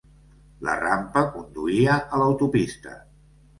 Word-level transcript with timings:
La 0.67 0.73
rampa 0.79 1.23
conduïa 1.35 1.99
a 2.01 2.25
l'autopista. 2.25 2.99